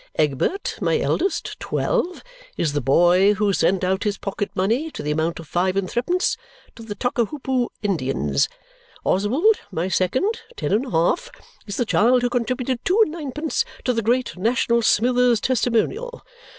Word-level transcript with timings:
Egbert, 0.17 0.77
my 0.81 0.99
eldest 0.99 1.59
(twelve), 1.59 2.23
is 2.57 2.73
the 2.73 2.81
boy 2.81 3.35
who 3.35 3.53
sent 3.53 3.83
out 3.83 4.03
his 4.03 4.17
pocket 4.17 4.49
money, 4.55 4.89
to 4.89 5.03
the 5.03 5.11
amount 5.11 5.39
of 5.39 5.47
five 5.47 5.75
and 5.77 5.87
threepence, 5.87 6.37
to 6.75 6.81
the 6.81 6.95
Tockahoopo 6.95 7.67
Indians. 7.83 8.49
Oswald, 9.05 9.57
my 9.71 9.89
second 9.89 10.41
(ten 10.55 10.71
and 10.73 10.85
a 10.87 10.89
half), 10.89 11.29
is 11.67 11.77
the 11.77 11.85
child 11.85 12.23
who 12.23 12.29
contributed 12.31 12.83
two 12.83 12.99
and 13.03 13.11
nine 13.11 13.31
pence 13.31 13.63
to 13.83 13.93
the 13.93 14.01
Great 14.01 14.35
National 14.35 14.81
Smithers 14.81 15.39
Testimonial. 15.39 16.25